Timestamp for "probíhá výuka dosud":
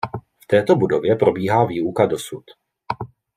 1.15-2.43